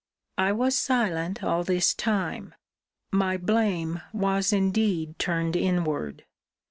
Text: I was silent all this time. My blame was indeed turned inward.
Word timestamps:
I 0.39 0.51
was 0.51 0.75
silent 0.75 1.43
all 1.43 1.63
this 1.63 1.93
time. 1.93 2.55
My 3.11 3.37
blame 3.37 4.01
was 4.13 4.51
indeed 4.51 5.19
turned 5.19 5.55
inward. 5.55 6.25